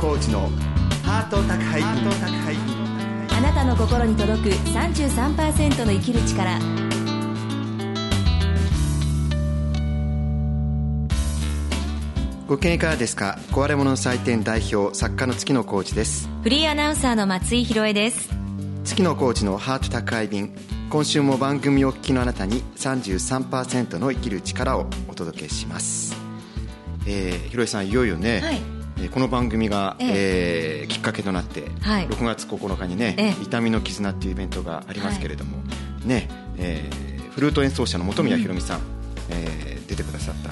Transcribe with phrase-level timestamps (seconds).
[0.00, 0.48] コーチの
[1.04, 1.82] ハート宅配。
[1.82, 1.90] 便
[3.36, 6.58] あなたの心に届く33%の生きる力。
[12.48, 13.38] ご機嫌いかがですか？
[13.50, 16.30] 壊れ物の祭典代表作家の月野コーチです。
[16.42, 18.30] フリーアナウンサーの松井博恵です。
[18.84, 20.56] 月野コーチのハート宅配便。
[20.88, 26.16] 今週も番組をお聞きのあなたに33%の生きる力をお届けします。
[27.06, 28.54] えー、ひろえさんいよいよね、はい。
[28.54, 30.84] えーこの番組が、ええ。
[30.86, 32.08] ーきっかけとなって、はい。
[32.08, 35.58] 6月9日にねええ「痛みの絆」っていうイベントがありますけれども、
[36.04, 36.28] ね
[36.58, 38.80] えーフルート演奏者の本宮ひろみさん、
[39.30, 40.50] えー出てくださった、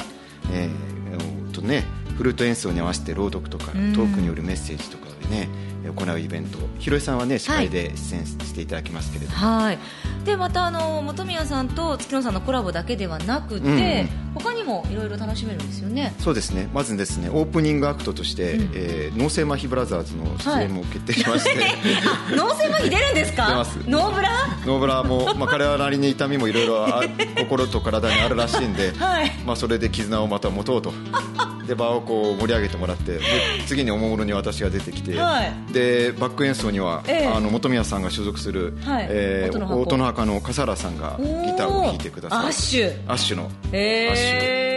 [0.53, 1.85] えーとね、
[2.17, 3.93] フルート演奏に合わせて朗読とかトうん。
[3.93, 5.49] ークによるメッセージとかでね
[5.97, 6.59] 行うイベント。
[6.79, 9.79] ひろえさんはね司会で出演していただきますけれども、はい。
[10.25, 14.09] でまたあの本宮さんと月野さんのコラボだけではなくて、うんうん。
[14.35, 16.15] 他にもいろいろ楽しめるんですよね。
[16.19, 16.69] そうですね。
[16.75, 18.71] まずですねオープニングアクトとして、うん。
[18.75, 21.51] えー脳性麻痺ブラザーズの出演も決定しまして、
[22.07, 23.47] あ脳性麻痺出るんですか？
[23.49, 23.79] 出ます。
[23.87, 24.31] ノーブラ？
[24.67, 27.03] ノーブラも、まあ、彼はなりに痛みもいろいろあ
[27.39, 29.33] 心と体にあるらしいんで、はい。
[29.47, 30.93] まあ、それで絆をまた持とうと
[31.69, 33.23] で場をこう盛り上げてもらってで
[33.67, 35.73] 次におもむろに私が出てきて、はい。
[35.73, 37.27] でバック演奏には、ええ。
[37.27, 39.07] あの本宮さんが所属する、はい。
[39.11, 42.47] えー音の墓の笠原さんがギターを弾いてくださる。
[42.47, 42.93] アッシュ。
[43.07, 44.68] アッシュの、へアッシュ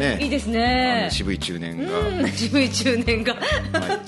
[0.00, 0.18] ね。
[0.20, 1.98] いいですあねの渋い中年が。
[2.00, 3.34] うん渋い中年が。
[3.34, 3.42] はい、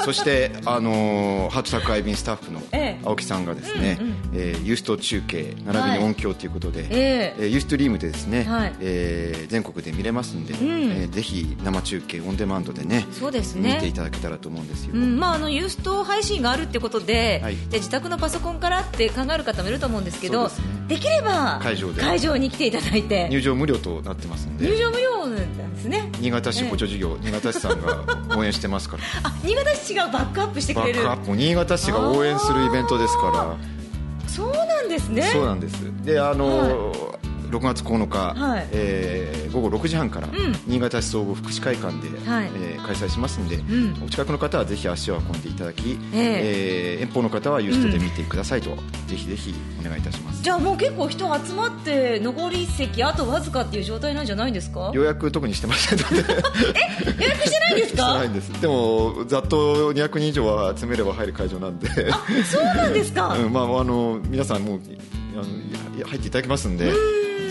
[0.05, 3.01] そして、あのーハート宅配便スタッフのええ。
[3.05, 4.15] 青木さんがですね、うんうん。
[4.35, 7.43] えーユースト中継並びに音響ということで、ええ。
[7.45, 8.75] ーユーストリームでですね、はい。
[8.81, 10.57] えー全国で見れますんで、ん。
[10.57, 13.75] えーぜひ生中継オンデマンドでねそうですね。
[13.75, 17.57] 見ていただけたらと思うんですよ、うんまあ、あのユースト配信があるってことで、はい。
[17.57, 21.93] じゃあ自宅のパソコンからって考える方もいると思うんですけどそうですねできれば会場
[22.33, 22.39] で。
[22.39, 23.29] に来ていただいて。
[23.31, 24.67] 入場無料となってますんで。
[24.67, 26.11] 入場無料なんですね。
[26.21, 28.05] 新潟市補助事業、新潟市さんが
[28.37, 29.03] 応援してますから。
[29.25, 31.05] あ新潟市がバックアップしてくれる。
[31.05, 33.57] バックアップ新潟市が応援するイベントですから。
[34.29, 35.23] そうなんですね。
[35.23, 35.75] そうなんです。
[36.05, 38.69] であのー6月9日、はい。
[38.73, 40.33] えー午後6時半から、ん。
[40.67, 42.51] 新潟市総合福祉会館で、はい。
[42.55, 44.03] えー開催しますんで、ん。
[44.05, 46.99] お近くの方はぜひ足を運んでいただき、ええ。
[47.01, 48.71] ー遠方の方はユーストで見てくださいと、
[49.07, 50.43] ぜひぜひお願いいたします。
[50.43, 54.91] じゃあもう結構人集まって残り席あとわずかっていう状態なんじゃないんですか？
[54.95, 56.17] 予約特にしてませんので。
[57.23, 58.49] 予約してないんです してかないんです。
[58.63, 61.89] でもざっと200人以上は集めれば入る会場なんで。
[62.45, 64.81] そうなんですか、 うんまあ、あの皆さんもう
[65.35, 65.43] あの
[65.97, 66.91] いや入っていただきますんで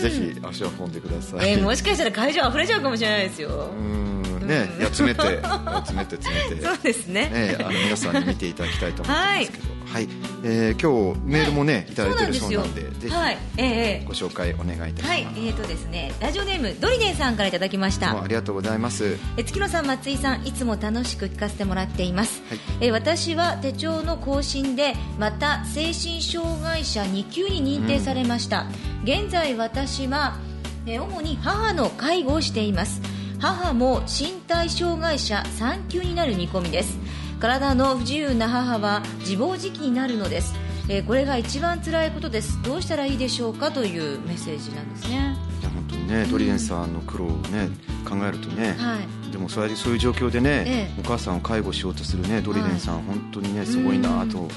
[0.02, 4.46] ぜひ足を運んでください、えーもしかしたら会場溢れちゃうかもしれないですよ、うん。
[4.46, 6.62] ね、いや詰めて詰めて詰めて。
[6.66, 7.28] そうですね。
[7.28, 9.71] ね、あの皆さんに見ていただきたいと思ってますけど、はい
[10.44, 18.26] えー今日メールもね、い、ただいてるそうなんでぜひはいえご紹介お願いいたします、はい、えーとですね、ラジオネームドリデンさんからいただきましたあ。
[18.32, 22.42] りがとうございますえ月野さん、松井さん、いつも楽しく聞かせてもらっています。
[22.48, 28.66] はいえ私は手帳の更新で、また精神障害者2級に認定されました。
[29.04, 30.36] 現在、私は、
[30.86, 33.00] え主に母の介護をしています。
[33.40, 36.98] 母も身体障害者3級になる見込みです。
[37.42, 40.54] 体の不自由な母は自暴自棄になるのです。
[40.88, 42.62] えーこれが一番辛いことです。
[42.62, 45.36] どうしたらいいでしょうかというメッセージなんですね。
[45.60, 47.68] いや本当にね、ドリエンさんの苦労をね
[48.08, 48.96] 考えるとね、は
[49.28, 49.32] い。
[49.32, 54.48] でもそれそういう状況でね、ええお母さんを介護しようとするねドリデンさん、本当にねすごいなと思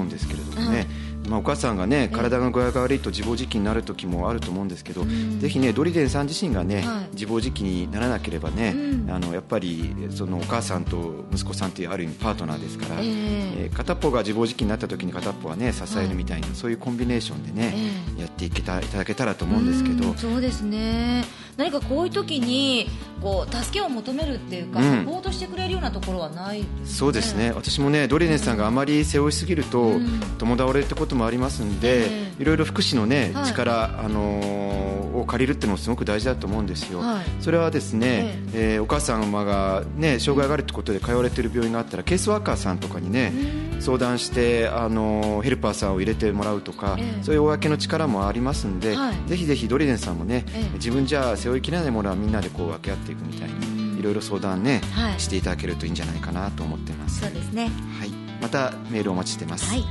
[0.00, 0.86] うんですけれどもね、はい
[1.30, 5.38] まあ、お母さんがねえ体の具合が悪いと自暴自棄になる時もあると思うんですけど、ん。
[5.38, 7.08] ぜひねドリデンさん自身がね、はい。
[7.12, 9.10] 自暴自棄にならなければね、うん。
[9.10, 13.04] あのやっぱりそのお母さんと息子さんというある意味パートナーですから、ええ。
[13.04, 17.72] えー片っぽが自暴自棄になった時に片っぽはね支えるみたいな、そういうコンビネーションでね、
[18.18, 20.10] えやっていけたいただけたらと思うんですけど。
[20.10, 20.16] うん。
[20.16, 21.24] そうですね。
[21.56, 22.88] 何かこういう時に
[23.20, 25.04] こう助けを求めるっていうか、うん。
[25.04, 27.52] サポートしてくれるようなところはないですそうですね。
[27.52, 30.20] 私もねドリネンさんがあまり背負いすぎると、うん。
[30.38, 33.46] 共倒れってこともありますんで、ええいろいろ福祉のね、はい。
[33.46, 37.24] 力、あのーを借りるっていうのもすごく大事だと思うんですよ、はい。
[37.40, 43.32] それはですね、えーお母様が、ね、障害があるってことで通われている病院があったらケースワーカーさんとかにね
[43.80, 47.22] 相談して、あのーヘルパーさんを入れてもらうとか、ええ。
[47.22, 49.28] そういう公の力もありますんで、はい。
[49.28, 50.74] ぜひぜひドリネンさんもね、ええ。
[50.74, 55.20] 自分じゃ背負いきれないものはみんなでこう分け合っていくみたいにいろいろ相談ね、はい。
[55.20, 57.20] していただけるといいんじゃないかなと思ってます。
[57.20, 57.70] そうですね。
[57.98, 59.84] はい、またメールお待ちしてます、はい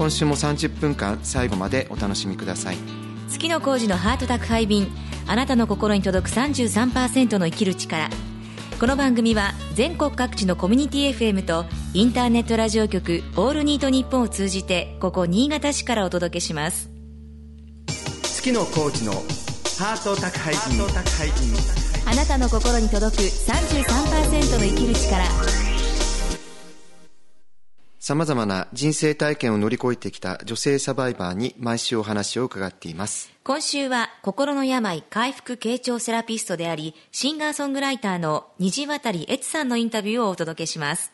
[0.00, 2.78] 今週も30分間最後までお楽しみください。
[3.28, 4.86] 月の工事のハート宅配便
[5.26, 8.08] あなたの心に届く33%の生きる力。
[8.80, 16.88] この番組は全国各地のコミュニティ FM とインターネットラジオ局オールニートニッポンを通じてここ新潟市からお届けします。
[18.22, 20.80] 月のコーチのハート宅配便。
[22.06, 25.69] あなたの心に届く33%の生きる力
[28.10, 33.32] さまざまな人生体験を乗り越えてきた女性サバイバーに毎週お話を伺っています。
[33.44, 41.12] 今週は心の病回復傾聴セラピストでありシンガーソングライターの虹渡悦さんのインタビューをお届けします。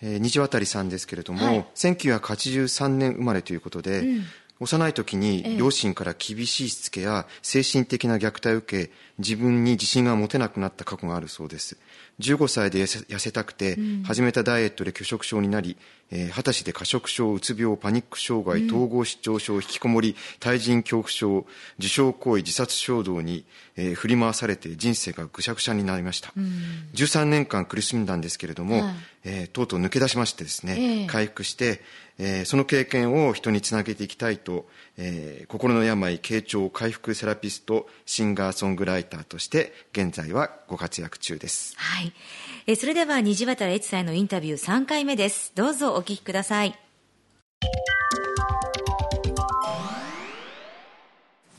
[0.00, 1.66] えー、虹渡さんですけれども、はい。
[1.74, 4.06] 1983年生まれということで、
[4.58, 11.78] 幼い時に両親から厳しいしつけや精神的な虐待を受け自分に自信が持てなくなった過去があるそうです。
[12.20, 15.76] 15歳で痩せたくて始めたダイエットで拒食症になり、
[16.10, 21.46] えー20歳で過食症うつ病パニック障害統合失調症引きこもり対人恐怖症
[21.78, 23.44] 自傷行為自殺衝動に、
[23.76, 26.32] えー振り回されて人生がぐしゃぐしゃになりました、
[26.94, 28.94] 13年間苦しんだんですけれども、はい。
[29.24, 31.06] えーとうとう抜け出しましてですね、ええ。
[31.06, 31.80] 回復して、
[32.18, 34.66] えーその経験を人につなげていきたいと、
[34.98, 41.74] えー心の病傾聴回復セラピストシンガーソングライターとして現在はご活躍中です。
[41.76, 42.12] はい。
[42.66, 45.52] えーそれでは虹渡悦さんへのインタビュー3回目です。
[45.54, 46.78] どうぞお聞きください。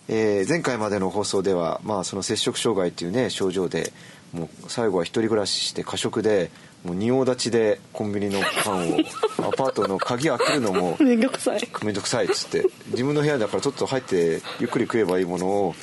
[0.09, 3.91] えー前回までの放送では、まあ、その摂食障害というね症状で
[4.33, 6.49] もう最後は一人暮らしして過食で
[6.83, 8.99] もう仁王立ちでコンビニのパンを
[9.39, 11.69] アパートの鍵開けるのも めんどくさい。
[11.83, 15.75] めんどくさいっつって自分の部屋だからちょっと入ってゆっくり食えばいいものを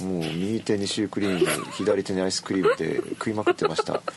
[0.00, 4.02] もう右手にシュークリーム左手にアイスクリームで食いまくってました。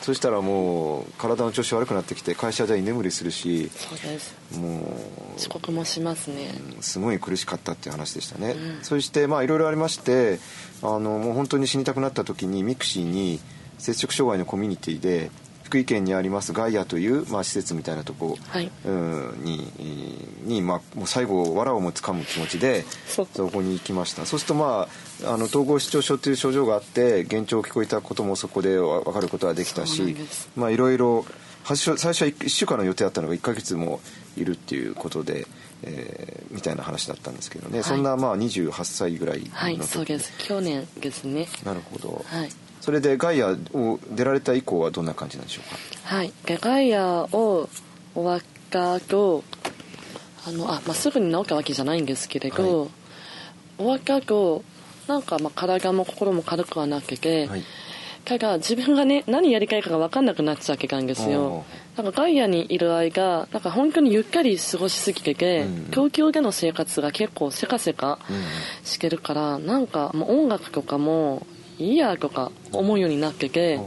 [0.00, 4.34] そしたらもう体の調子悪くなってきて会社では居眠りするしそうです。
[4.58, 4.96] も
[5.36, 6.54] 遅刻もしますね。
[6.80, 10.40] うすごい苦しかったっていう話でしたね、そしてまあいろいろありまして
[10.82, 13.40] あのもう本当に死にたくなった時にミクシーに
[13.78, 15.30] 摂食障害のコミュニティで
[15.70, 18.68] 福井県にありますガイアという、まあ、施設みたいなとこ、はい。
[18.84, 19.70] うんに
[20.42, 24.26] に、まあ、もう最後藁をもつかむ気持ちでそこに行きました。
[24.26, 24.88] そうするとま
[25.24, 30.16] ああの統合失調症という症状があって幻聴を聞こえたこともそこでわ分かることができたし
[30.56, 31.24] いろいろ
[31.62, 34.00] 最初は1週間の予定だったのが1ヶ月も
[34.36, 35.46] いるっていうことで、
[35.84, 37.84] えーみたいな話だったんですけどね、はい。
[37.84, 40.32] そんなまあ28歳ぐらいはいそうです。
[40.38, 41.46] 去年ですね。
[41.64, 42.50] なるほど、はい
[42.80, 45.70] それでガイアを出られた以降はどんな感じなんでしょう
[46.08, 46.16] か？
[46.16, 46.32] はい。
[46.46, 47.68] でガイアを
[48.14, 48.40] 終わっ
[48.70, 49.44] た後
[50.46, 52.90] あのあ、まあ、すぐに治ったわけじゃないんですけれど、はい。
[53.78, 54.64] 終わった後
[55.06, 57.62] なんかまあ体も心も軽くはなくて、はい。
[58.24, 61.64] ただ自分がね何やりたいかが分かんなくなっちゃうわけなんですよ。
[61.96, 65.84] なんかガイアにいる間なんか本当にゆったり過ごしすぎてて、うん。
[65.90, 68.42] 東京での生活が結構せかせかうん。
[68.84, 71.46] してるからなんかもう音楽とかも
[71.80, 73.80] いいやとか思うようになってて、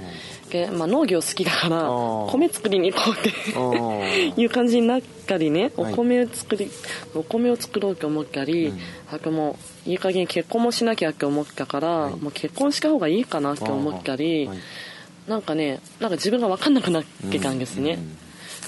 [0.50, 5.95] でまあ、農業好きだからー米作りに行こうってーいう感じになったりねおはい。
[5.95, 6.69] 米を作り、
[7.16, 8.80] お米を作ろうと思ったり、うん。
[9.12, 9.57] あとも
[9.88, 12.16] ういい加減結婚もしなきゃって思ったから、はい。
[12.16, 14.57] もう結婚した方がいいかなって思ったり、はい。
[15.28, 18.18] なんかねなんか自分が分かんなくなってたんですね、うん。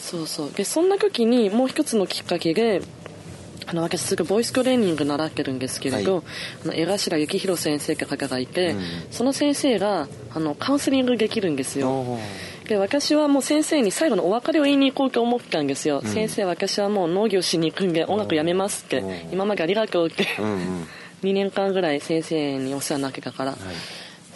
[0.01, 0.51] そうそう。
[0.51, 2.81] でそんな時にもう一つのきっかけで
[3.67, 6.23] あの私すぐボイストレーニング習ってるんですけれど、はい。
[6.65, 8.81] あの江頭幸宏先生って方がいて、うん。
[9.11, 12.19] その先生があのカウンセリングできるんですよ。
[12.67, 16.05] で私はもう先生に最後のお別れを言いに行こうと思ったんですよ、ん。
[16.05, 20.87] 先生私はもう農業しに行くんで音楽やめますって、うん今までありがとうって、うんうん。
[21.23, 23.59] 2年間ぐらい先生にお世話になってたから、はい。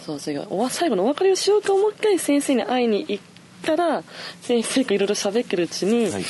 [0.04, 3.24] そうそれがおわ最後のお別れをしようと思って先生に会いに行っ
[3.62, 4.02] たら
[4.40, 6.24] 先生といろいろ喋ってるうちに、はい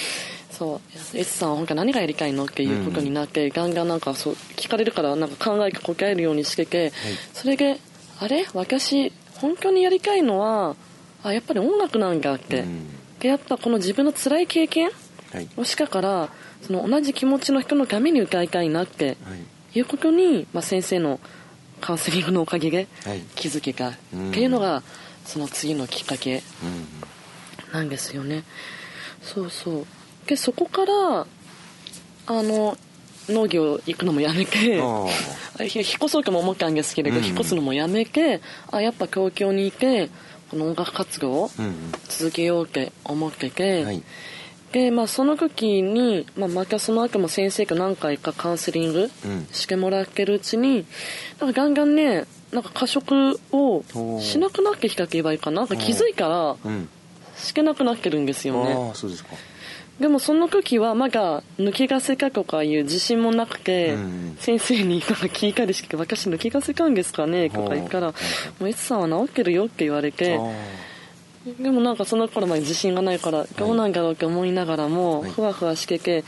[0.60, 0.80] そう
[1.16, 6.92] 「S さんは何がやりたいの?」っていうことになって、ガンガンなんかそう聞かれるからなんか考えて答えるようにしてて、
[7.32, 7.78] それで
[8.20, 8.46] 「あれ？
[8.52, 10.76] 私本当にやりたいのは
[11.22, 12.86] あやっぱり音楽なんだ」って、うん。
[13.20, 14.90] でやっぱこの自分の辛い経験
[15.32, 15.48] はい。
[15.56, 16.28] をしたから
[16.66, 19.34] その同じ気持ちの人のために歌いたいなっては
[19.74, 19.78] い。
[19.78, 21.20] いうことに、まあ、先生の
[21.80, 23.20] カウンセリングのおかげではい。
[23.34, 24.32] 気づけたっうん。
[24.32, 24.82] ていうのが
[25.24, 27.72] その次のきっかけうん。
[27.72, 28.44] なんですよね。
[29.22, 29.86] そうそう
[30.30, 31.26] でそこから
[32.26, 32.78] あの
[33.28, 35.06] 農業行くのもやめてあ
[35.58, 37.24] あひ引っ越そうとも思ったんですけれど、うん。
[37.24, 40.08] 引っ越すのもやめてあやっぱ東京にいて
[40.48, 41.50] この音楽活動を
[42.08, 44.02] 続けようって思ってて、うんはい。
[44.70, 49.48] で、まあ、その時に、まあ、またその後も先生と何回かカウンセリングうん。
[49.50, 50.86] してもらってるうちに
[51.40, 53.82] なんかガンガンねなんか過食を
[54.20, 55.62] しなくなってきたって言えばいいかな。
[55.62, 56.88] なんか気づいたらうん。
[57.40, 58.74] してなくなってるんですよね。
[58.74, 59.30] ああそうですか
[60.00, 64.36] でもその時はまだ抜け出せかとかいう自信もなくて、うん。
[64.40, 68.18] 先生に聞いたりして「私抜け出せかんですかね?」とか言ったらほ
[68.64, 75.30] 「もういつさんは治ってるよ」って言われてあでもなんかその頃まで自信がないからどうなんだろうって思いながらもはい。
[75.30, 76.24] ふわふわしてて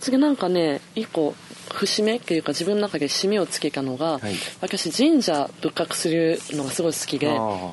[0.00, 1.34] 次なんかね一個
[1.72, 4.34] 節目っていうか自分の中で締めをつけたのが、はい。
[4.60, 7.72] 私神社仏閣するのがすごい好きーであ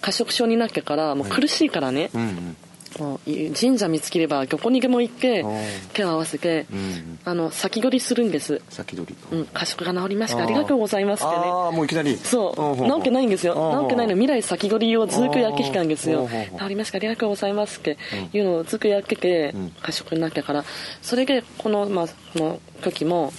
[0.00, 2.56] 過食症になってからもう苦しいからね、ーうんうん
[2.98, 5.44] もうい神社見つければどこにでも行って
[5.92, 8.62] 手を合わせて、うんあの先取りするんです。
[8.70, 11.42] 先取りうん過食が治りましたありがとうございますってね。
[11.44, 12.16] ああもういきなり。
[12.16, 13.54] そう、ななんけないんですよ。
[13.54, 13.88] あーなん。
[13.88, 16.28] けないの未来先取りをずっとやってきたんですよ。
[16.58, 17.98] 治りました、ありがとうございますって
[18.32, 20.64] いうのをずっとやっててうん、過食になったから、
[21.02, 23.32] それで、この、まあ、この時も、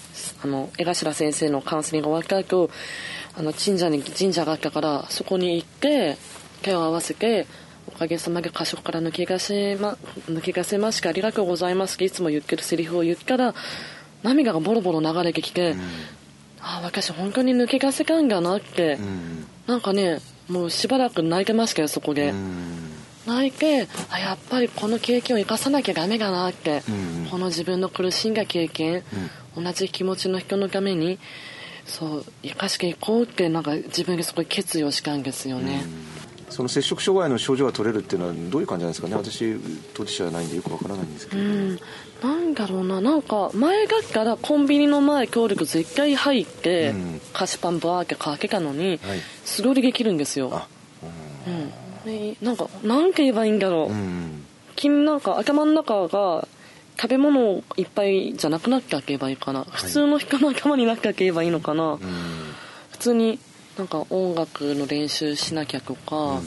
[0.43, 2.69] あの、江頭先生のカウンセリングが終わった後、
[3.35, 6.17] あの、神社に、神社があったから、そこに行って、
[6.61, 7.47] 手を合わせて、
[7.93, 11.95] おかげさまで過食から抜け出せま、抜け出せました、ありがとうございます。
[11.95, 13.55] っていつも言ってるセリフを言ったら、
[14.23, 15.75] 涙がボロボロ流れてきて、
[16.61, 19.47] ああ、私本当に抜け出せたんだなって、うん。
[19.65, 22.91] なんかねもうしばらく泣いてましたよそこで、うん。
[23.25, 26.91] 泣いてあやっぱりこの経験を生かさなきゃダメだなって、う
[27.25, 27.27] ん。
[27.29, 29.03] この自分の苦しんだ経験、
[29.55, 31.19] 同じ気持ちの人のために
[31.85, 35.83] そう生かしていこうってなんか自分ですごい決意をしたんですよね、
[36.49, 39.15] その摂食障害の症状が取れるっていうのはどういう感じなんですかね？
[39.15, 39.55] 私
[39.93, 41.79] 当事者じゃないんでよくわからないんですけど、うん、
[42.23, 43.01] なんだろうな。
[43.01, 47.21] なんか前だったらコンビニの前協力絶対入って、うん。
[47.33, 49.19] 菓子パンバーってかけたのに、はい。
[49.45, 50.49] 素通りできるんですよ。
[50.53, 50.67] あ
[51.47, 51.71] うん。
[52.05, 56.47] でなんかなんて言えばいいんだろう、うん君なんか頭の中が
[56.95, 61.99] 食べ物いっぱいじゃなくなってあげばいいかな、普通の人の頭になってあげばいいのかな、うん。
[62.91, 63.39] 普通に
[63.79, 66.41] なんか音楽の練習しなきゃとか、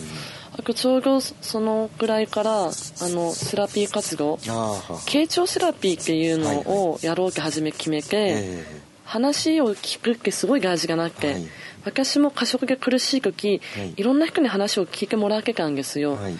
[0.52, 2.68] あとちょうどそのぐらいからあ
[3.08, 4.34] のセラピー活動。
[4.34, 6.60] 傾聴セラピーっていうの
[6.90, 11.46] をやろうって初め決めて、え話を聞くってすごい大事がなくて、はい。
[11.86, 13.94] 私も過食で苦しい時、はい。
[13.96, 16.36] い、ろんな人に話を聞いてもらってたんですよ、はい。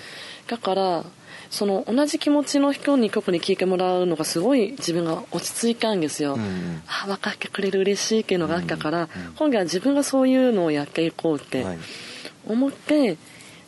[0.46, 1.04] だから
[1.52, 11.78] その同じ気持ちの人に特に聞いてもらうのがすごい自分が落ち着いたんですよ、うんあ分かってくれる嬉しいっていうのがあったから、今度は自分がそういうのをやっていこうってはい。
[12.48, 13.18] 思って、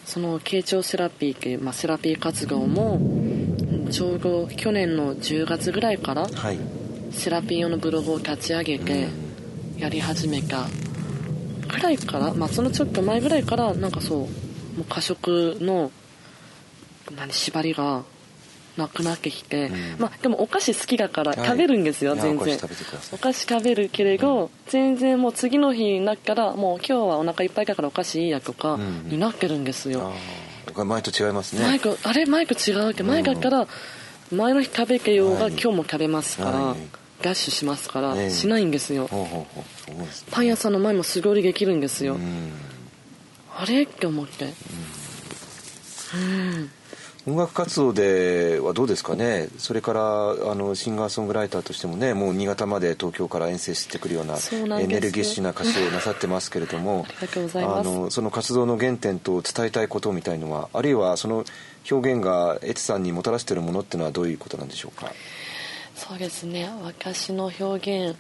[0.07, 6.59] その傾聴セラピーっていう、まあ、セラピー活動もうんちょうど去年の10月ぐらいからはい。
[7.13, 9.09] セラピー用のブログを立ち上げて
[9.79, 10.67] やり始めた
[11.69, 14.27] ぐらいから、まあ、そのちょっと前ぐらいからなんかそうも
[14.81, 15.93] う過食の
[17.17, 18.03] 何縛りが
[18.77, 19.97] なくなってきて、ん。
[19.99, 21.47] まあでもお菓子好きだからはい。
[21.47, 22.39] 食べるんですよ、いや全然。
[22.39, 23.15] お菓子食べてください。
[23.15, 29.09] お菓子食べるけれど、全然もう次の日になったらもう今日はお腹いっぱいだからお菓子いいやとかん。
[29.09, 30.13] になってるんですよ、
[30.77, 31.63] ああ前と違いますね。
[31.63, 32.27] マイクあれ？
[32.27, 33.69] マイク違うって前だったら
[34.33, 36.79] 前の日食べてようが今日も食べますから、はい。
[37.23, 38.31] ダッシュしますから、ええ。
[38.31, 39.09] しないんですよ。
[40.33, 42.51] パン屋さんの前も素通りできるんですよ、うん。
[43.57, 43.85] あれ？
[43.85, 44.47] って思って。
[44.47, 44.53] うん
[47.27, 49.49] 音楽活動ではどうですかね？
[49.57, 54.37] それからあのシンガーソングライターとしてもねもう新潟まで東京から遠征してくるような
[54.79, 57.07] エネルギッシュな歌詞をなさってますけれども
[57.55, 61.47] あその活動の原点と伝えたいことみたいのはあるいはその
[61.91, 65.11] 表現がエツさんにもたらしているものっていうのはどういうことなんでしょうか？
[65.95, 66.69] そうですね。
[66.83, 68.19] 私の表現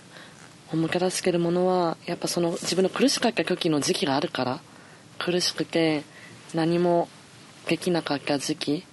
[0.72, 4.60] をもたらしてるものはやっぱその自分の苦しかった時の時期があるから
[5.18, 6.04] 苦しくて
[6.54, 7.10] 何も
[7.66, 8.84] できなかった時期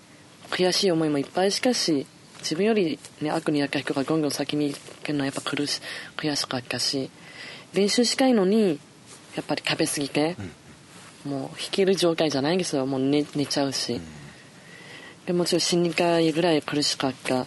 [0.52, 2.06] 悔しい思いもいっぱいしかし
[2.40, 5.82] 自分より、ね、悪にやった人がどんどん先に行けるのはやっぱ苦し
[6.18, 7.10] 悔しかったし
[7.74, 8.80] 練習したいのに
[9.36, 10.36] やっぱり食べ過ぎて、
[11.24, 12.86] もう弾ける状態じゃないんですよ。
[12.86, 14.02] もう寝寝ちゃうし、
[15.26, 17.46] でもちろん死にたいぐらい苦しかった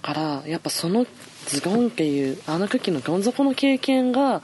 [0.00, 1.06] からやっぱその
[1.46, 4.40] ズゴンっていうあの時のどん底の経験が、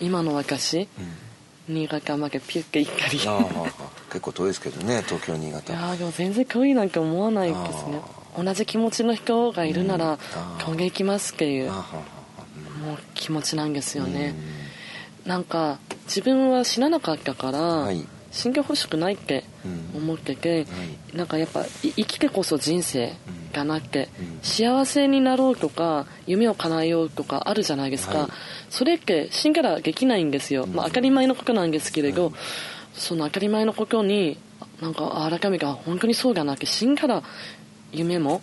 [0.00, 0.88] 今の私、
[1.72, 3.18] 新潟までピュッて行ったり。
[3.18, 8.00] 結構遠いですけどね東京新い潟やーでも全然遠いなんて思わないですね。
[8.36, 10.18] 同じ気持ちの人がいるなら
[10.58, 10.76] 飛ん。
[10.76, 11.70] でいきますっていう。
[11.70, 14.34] もう気持ちなんですよね。
[15.24, 18.06] なんか自分は死ななかったから、はい。
[18.32, 19.44] 死んでほしくないって
[19.94, 20.66] 思ってて、
[21.12, 23.12] なんかやっぱい生きてこそ人生
[23.52, 24.08] がなって、
[24.42, 28.28] 幸せになろうとか夢を叶えようとかあるじゃないですか、はい。
[28.70, 32.32] それって死んだらできないんですよ、まあ、当たり前のことなんですけれど、
[32.94, 34.38] その当たり前のことに
[34.80, 37.22] なんか改めてあ本当にそうだなって死んだら
[37.92, 38.42] 夢も、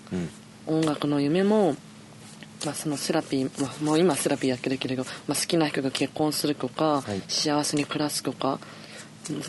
[0.68, 1.76] 音楽の夢も
[2.66, 7.22] まあ、そのセラピー、まあ、もう今セラピーやってるけれど、まあ、好きな人が結婚するとか、はい。
[7.28, 8.60] 幸せに暮らすとか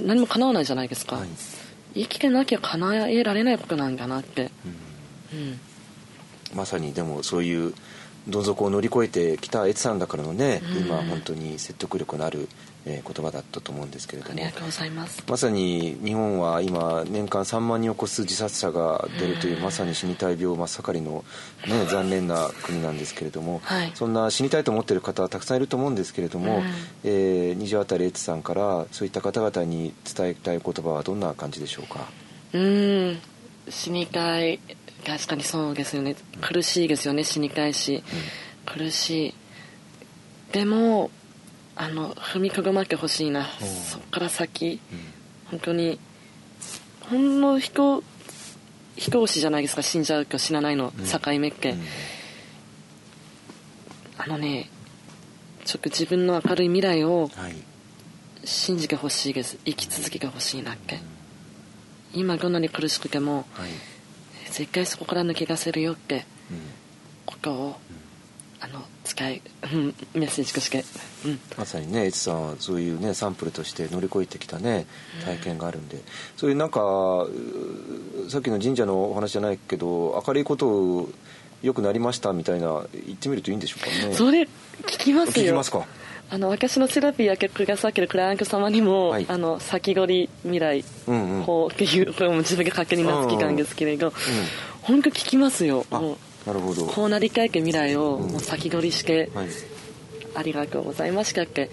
[0.02, 1.28] 何も叶わないじゃないですか、はい。
[1.94, 4.89] 生きてなきゃ叶えられないことなんだなって、うん
[6.54, 7.74] まさにでもそういう
[8.28, 14.34] どん底を乗り越えてきたエツさんだからのね、今本当に説得力のある、えー言葉だったと思うんですけれども。
[14.34, 15.22] ありがとうございます。
[15.28, 21.24] まさに日本は今年間3万人を超す自殺者が出るというまさに死にたい病真っ盛りの、
[21.66, 23.92] ね、残念な国なんですけれども、 はい。
[23.94, 26.64] そんな死にたいと思っている方はたくさんいると思うんですけれども、うん。
[27.04, 32.08] えー、二条あたりエツさんからそういった方々に伝えたい言葉はどんな感じでしょうか？
[32.54, 33.18] うん。
[33.68, 34.58] 死にたい
[35.06, 36.16] 確かにそうですよね。
[36.40, 38.02] 苦しいですよね死にたいし、
[38.66, 39.34] 苦しい。
[40.52, 41.10] でも
[41.76, 43.46] あの踏みかごまってほしいな。
[43.46, 44.80] そっから先、
[45.50, 45.98] 本当に
[47.00, 48.02] ほんの飛行
[48.96, 49.82] 飛行士じゃないですか。
[49.82, 50.92] 死んじゃうか死なないの。
[51.10, 51.74] 境目って、
[54.18, 54.70] あのね
[55.64, 57.54] ちょっと自分の明るい未来をはい。
[58.42, 59.58] 信じてほしいです。
[59.66, 60.98] 生き続けてほしいなって。
[62.14, 63.70] 今どんなに苦しくてもはい
[64.50, 66.80] 絶対そこから抜け出せるよってうん
[67.26, 67.76] ことを
[68.60, 69.40] あの使い
[69.72, 70.84] うん メッセージとして、
[71.24, 74.86] うん、まさにねエツさんはそういうねサンプルとして乗り越えてきたね
[75.24, 75.98] 体験があるんで、
[76.36, 76.82] そういうなんか
[77.24, 77.30] う
[78.28, 81.10] さっきの神社のお話じゃないけど明るいことを
[81.62, 84.14] 良くなりましたみたいな言ってみるといいんでしょうかね。
[84.14, 84.48] それ聞
[84.98, 85.44] きますよ。
[85.44, 85.86] 聞きますか
[86.32, 89.26] あの私のセラピーや曲がさっきのクライアント様にも、はい。
[89.28, 91.42] あの先取り未来うんうん。
[91.42, 94.12] 法っていうこれも自分が勝手に名付けたんですけれど、
[94.82, 95.84] 本当聞きますよ。
[95.90, 96.86] なるほど。
[96.86, 98.30] こうなりたいけ未来をうん。
[98.30, 99.48] もう先取りして、はい。
[100.34, 101.70] ありがとうございましたって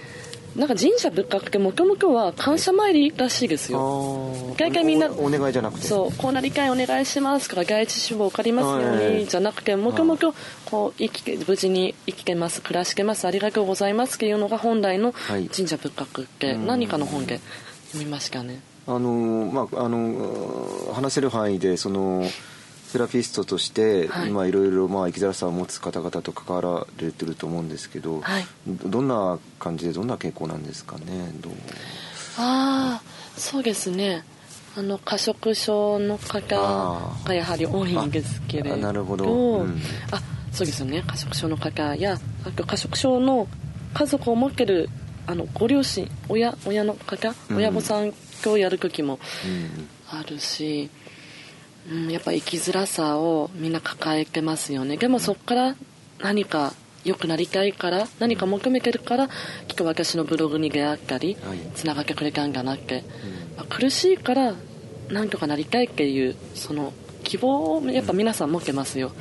[0.58, 4.54] なんか神社仏閣ってもともとは感謝参りらしいですあよー。
[4.54, 5.86] 一回みんなおお願いじゃなくて。
[5.86, 10.34] そうこうなりたいお願いしますから第一志望受かりますようはいにじゃなくてもともと
[10.66, 15.48] こう生きて無事に生きてます暮らしてますありがとうございますっていうのが本来のはい。
[15.48, 16.66] 神社仏閣ってうん。
[16.66, 17.40] 何かの本で
[17.92, 18.60] 読みましたね。
[18.88, 19.12] あの
[19.54, 22.24] まああの話せる範囲でその
[22.88, 24.30] セラピストとして、はい。
[24.30, 28.48] 今いろいろまあ生きづらさを持つ方々と関わられてると思うんですけど、はい。
[28.66, 31.54] どどんな感じでどんな傾向なんですかねどう？
[32.38, 33.02] ああ
[33.38, 34.24] そうですね。
[34.78, 36.56] あの過食症の方
[37.26, 38.76] がやはり多いんですけれど。
[38.76, 39.26] あなるほど。
[39.26, 39.82] うん。
[40.12, 40.22] あ
[40.54, 41.04] そうですよね。
[41.06, 43.48] 過食症の方やあと過食症の
[43.94, 44.90] 家族を持ってる
[45.26, 47.58] あのご両親親親の方、うん。
[47.58, 48.14] 親御さん
[48.44, 49.90] とやる時もうん。
[50.10, 50.90] あるし、うん、
[52.10, 54.98] やっぱ生きづらさをみんな抱えてますよね。
[54.98, 55.76] でもそこから
[56.20, 56.74] 何か
[57.06, 59.30] 良くなりたいから何か求めてるから
[59.68, 61.60] きっと私のブログに出会ったりはい。
[61.76, 63.04] つながってくれたんだなって、
[63.56, 64.56] まあ苦しいから
[65.10, 66.92] 何とかなりたいっていうその
[67.24, 69.14] 希望をやっぱ皆さん持ってますよ、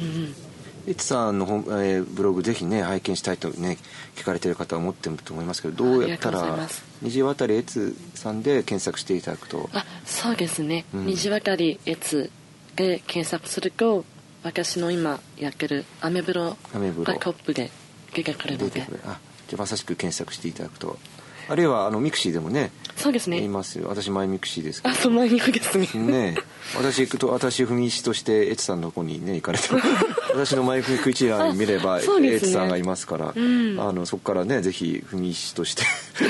[0.00, 0.41] うん
[0.86, 3.78] いつさんの本、えーブログぜひね拝見したいとね
[4.16, 6.68] 聞かれてる方は思ってると思いますけどどうやったら
[7.02, 9.68] 虹渡りエツさんで検索していただくと。
[9.72, 11.06] あそうですね「うん。
[11.06, 12.30] 虹渡り越」
[12.76, 14.04] で検索すると
[14.42, 16.56] 私の今やってるアメブロ
[17.04, 17.70] がトップで
[18.12, 18.82] 出てくるので。
[19.04, 19.18] あ
[19.52, 20.98] じゃあまさしく検索していただくと
[21.48, 23.38] あるいはあのミクシーでもねそうですね。
[23.38, 23.88] 言いますよ。
[23.88, 25.88] 私マイミクシーですけあそうマイミクですね。
[25.92, 26.36] どね
[26.76, 29.64] 私と私踏み石としてエツさんの方にね行かれて
[30.32, 33.80] 私のマイミク一覧見れば、あそうエツさんがいますから、うん。
[33.80, 35.82] あのそこからねぜひ踏み石として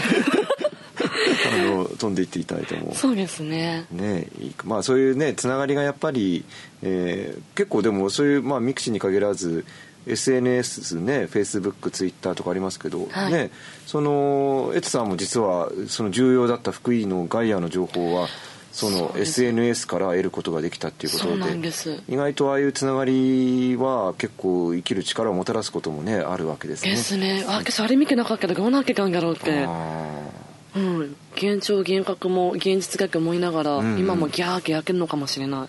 [1.52, 2.94] あの飛んでいっていただいても。
[2.94, 3.84] そうですね。
[3.90, 4.28] ね
[4.64, 6.44] まあそういうねつながりがやっぱり、
[6.82, 9.64] えー結構でもそういう、まあ、ミクシーに限らず
[10.06, 13.32] SNS ねフェイスブックツイッターとかありますけど、はい。
[13.32, 13.50] ね
[13.86, 18.28] そのエツさんも実はその重要だった福井のガイアの情報は
[18.72, 22.02] その SNS から得ることができたっていうことでなんです。
[22.08, 26.90] 意外とああいうつながりは結構生きる力をもたらすこともねあるわけですね。
[26.92, 27.44] ですね。
[27.46, 29.64] あ私あれ見てなかったらどうなってたんだろうって。
[29.66, 30.42] あ
[30.74, 31.16] うん。
[31.36, 33.92] 幻聴幻覚も現実だと思いながら、うん。
[33.92, 35.68] うん今もギャーって焼けるのかもしれない。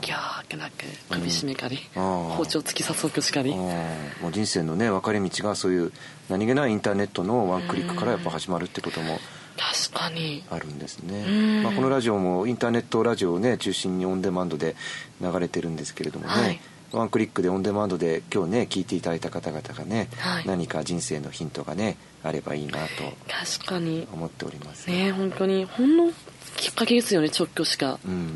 [0.00, 2.28] ギャーってなって首絞めたり、あー。
[2.34, 3.52] 包丁突き刺そうとしたり。
[3.52, 4.22] ー。
[4.22, 5.92] もう人生のね分かれ道がそういう
[6.28, 9.18] 何気ないインターネットのワンクリックからやっぱ始まるってことも
[9.56, 10.44] 確かに。
[10.50, 11.24] あるんですね。
[11.26, 14.76] うん、まあ、このラジオもインターネットラジオをね中心にオンデマンドで
[15.20, 16.60] 流れてるんですけれどもね、はい。
[16.92, 20.46] ワンクリックでオンデマンドで今日ね聞いていただいた方々がね、はい。
[20.46, 24.06] 何か人生のヒントがねあればいいなと確かに。
[24.12, 24.88] 思っております。
[24.90, 25.64] ね本当に。
[25.64, 26.12] ほんの
[26.56, 27.98] きっかけですよね直球しか。
[28.04, 28.34] うん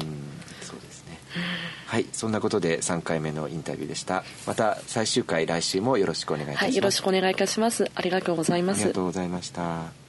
[1.89, 4.23] はいそんなことで3回目のインタビューでした。
[4.47, 7.91] また最終回来週もよろしくお願いいたします、はいよろしくお願いいたします。
[7.95, 8.81] ありがとうございます。
[8.81, 10.08] ありがとうございました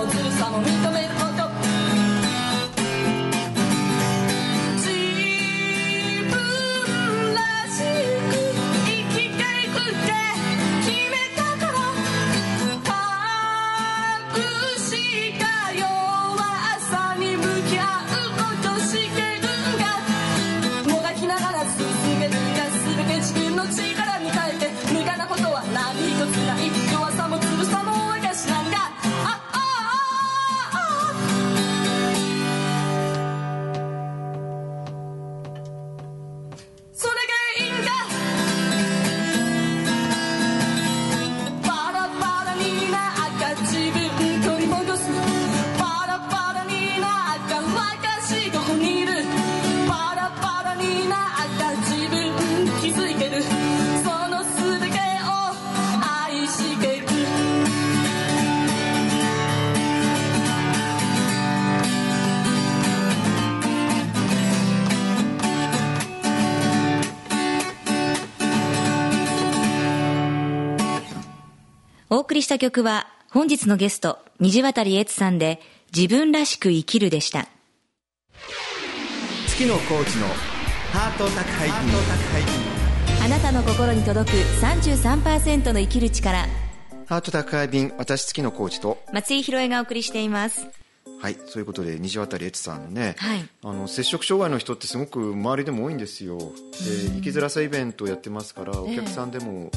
[0.00, 1.09] もずるさも認め
[51.56, 52.32] った自分
[52.80, 53.42] 気づいてる。
[53.42, 53.48] そ
[54.28, 55.30] の全てを
[56.02, 57.06] 愛してる。
[72.12, 75.60] お送りした曲は本日のゲスト虹渡悦さんで
[75.94, 77.46] 自分らしく生きるでした。
[79.46, 80.26] 月野コーチの
[80.92, 83.24] ハート宅配便。
[83.24, 86.48] あなたの心に届く33%の生きる力。
[87.06, 88.98] ハート宅配便私月のコーチと。
[89.12, 90.66] 松井宏恵がお送りしています。
[91.20, 93.48] はいそういうことで虹渡悦さんのね、はい。
[93.62, 96.38] あの接触障害の人ってすごく周りでも多いんですよ。
[96.38, 96.44] で
[97.14, 99.70] 生きづらさイベントをやってますからお客さんでも、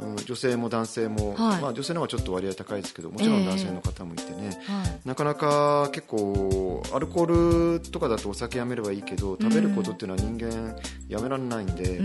[0.00, 1.62] うん女性も男性も、はい。
[1.62, 5.00] まあ、女性の方がちょっと割合高いですけどもちろん男性の方もいてね、はい。
[5.04, 10.76] なかなか結構アルコールとかだとお酒やめればいいけど食べることっていうのは人間
[11.08, 12.00] やめられないんで、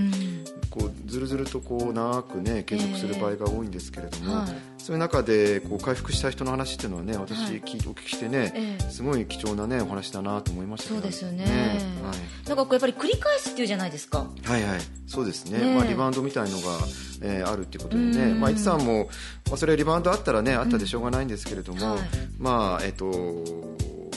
[0.69, 7.61] こうずるずるとこう長くね継続する場合が多いんですけれども、はいそういう中でこう回復した人の話っていうのはね私はい。
[7.61, 8.91] 聞いてお聞きしてね、ええ。
[8.91, 11.01] すごい貴重なねお話だなと思いましたけど。
[11.01, 11.45] そうですよね。
[12.03, 12.47] はい。
[12.49, 14.27] なんかこうやっぱり繰り返すっていうじゃないですか。
[14.43, 14.79] はいはい。
[15.07, 15.59] そうですね。
[15.59, 15.75] ねえ。
[15.75, 16.63] まあ、リバウンドみたいのが、
[17.21, 18.41] えーあるっていうことでね、うん。
[18.41, 19.05] まあ、いつさんも、
[19.47, 21.99] まあ、それリバウンドあったらねあったでしょうがないんですけれども、はい。
[22.37, 23.09] まあえっ、と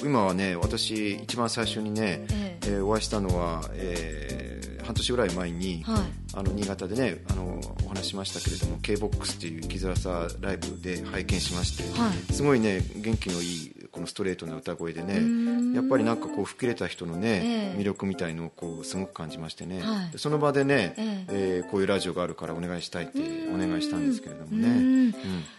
[0.02, 2.58] 今はね私一番最初にね、え。
[2.64, 4.55] えーお会いしたのは、えー
[4.86, 5.98] 半年ぐらい前に、はい。
[6.34, 12.32] あの新潟でねあのお話ししましたけれども K-BOX っていう生きづらさライブで拝見しまして、はい。
[12.32, 17.80] すごいね元気のいいこのストレートな歌声でねやっぱりなんかこう吹っ切れた人のね、ええ。
[17.80, 20.10] 魅力みたいのをこうすごく感じましてね、はい。
[20.10, 21.62] でその場でね、ええ。
[21.66, 23.18] ーこういうラジオがあるからお願いしたいって
[23.52, 24.76] お願いしたんですけれどもね、うん。
[24.76, 25.14] うん。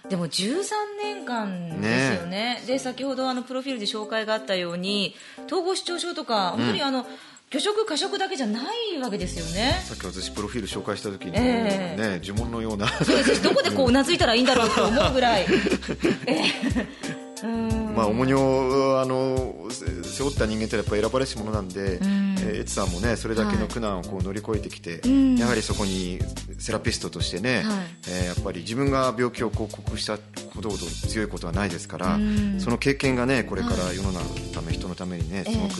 [0.09, 0.63] でも13
[1.01, 2.63] 年間ですよね。
[2.67, 5.15] で先ほどあのプロフィールで紹介があったように
[5.47, 7.05] 統合失調症とか本当にあの、
[7.49, 8.60] 拒食過食だけじゃな
[8.93, 9.79] いわけですよね。
[9.86, 12.01] さっき私プロフィール紹介した時に、ええ。
[12.01, 12.88] ね呪文のような。
[13.41, 15.45] どこでこううなずいたらいいんだろうと思うぐらい。
[16.27, 16.43] え
[17.43, 17.43] え。
[17.43, 25.36] うんまあ重荷をあのせ背負った人間ってやっぱ選ばれし者なんで、えーエツさんもねそれだけの苦難をこう乗り越えてきて、ん。
[25.36, 26.19] やはりそこに
[26.60, 27.88] セラピストとしてね、はい。
[28.07, 32.19] えーやっぱり自分が病気を克服したことほど強いことはないですから、
[32.60, 35.73] その経験がねこれから世の中のため人のためにねすごく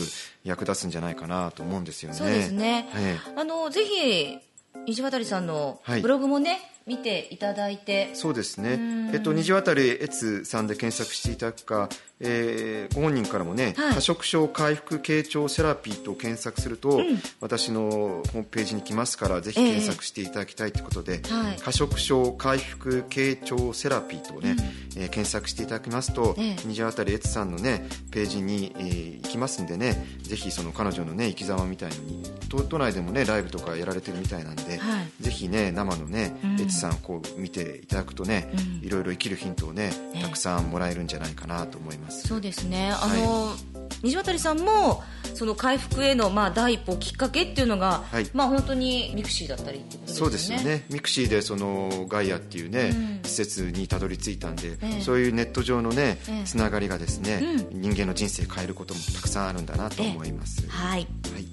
[0.44, 2.16] 役立つんじゃないかなと思うんですよね。
[2.16, 4.38] そうですね、えあのぜひ
[4.86, 6.00] 石渡さんのはい。
[6.00, 8.10] ブログもね、見ていただいて。
[8.14, 11.88] そうですね、えっと、虹渡悦さんで検索していただくか、
[12.20, 13.94] えーご本人からもね、はい。
[13.94, 17.00] 過食症回復傾聴セラピーと検索すると、
[17.40, 21.56] 私のホームページに来ますからぜひ検索していただきたいということで、はい。
[21.60, 24.56] 過食症回復傾聴セラピーとね、
[24.96, 26.56] えー検索していただきますと、ええ。
[26.64, 35.22] 虹渡り悦さんのねページに、えー行きますんでねぜひその彼女のね生き様みたいのに都都内でもねライブとかやられてるみたいなんで、はい。
[35.22, 36.54] ぜひね生のねうん。
[36.56, 38.50] 悦さんをこう見ていただくとね、
[38.80, 38.86] うん。
[38.86, 40.22] いろいろ生きるヒントをねええ。
[40.22, 42.07] たくさんもらえるんじゃないかなと思います。
[42.08, 42.90] そうですね。
[42.92, 43.54] あの、
[44.02, 45.02] 虹渡さんも
[45.34, 48.28] その回復へのまあ第一歩きっかけっていうのが、はい。
[48.32, 49.84] まあ本当にミクシーだったりね。
[50.06, 50.84] そうですよね。
[50.90, 53.28] ミクシーでそのガイアっていうね、うん。
[53.28, 55.00] 施設にたどり着いたんで、ええ。
[55.00, 56.44] そういうネット上のね、ええ。
[56.44, 57.40] つながりがですね、
[57.70, 61.06] う人間の人生変えることもたくさんあるんだなと思います、はい。
[61.32, 61.46] はい。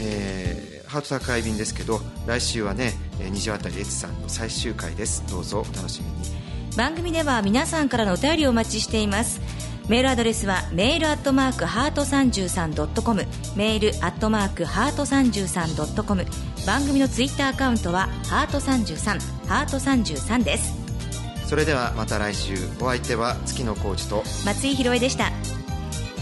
[0.00, 5.24] えーハート宅配便ですけど来週はねえー虹渡えつさんの最終回です。
[5.30, 6.41] どうぞお楽しみに
[6.76, 9.40] 番組では皆さんからのお便りをお待ちしています。
[9.88, 16.24] メールアドレスはメールアットマークハート 33.com メールアットマークハート 33.com
[16.66, 20.74] 番組のツイッターアカウントはハート33ハート33です。
[21.46, 22.54] それではまた来週。
[22.80, 25.30] お相手は月野浩二と松井宏恵でした。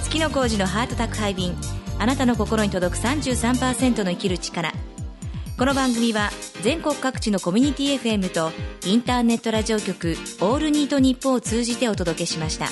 [0.03, 1.55] 月の工事のハート宅配便
[2.01, 4.73] あなたの心に届く33%の生きる力
[5.61, 6.31] この番組は
[6.63, 8.51] 全国各地のコミュニティ FM と
[8.87, 12.65] インターネットラジオ局オールニートニッポンを通じてお届けしました。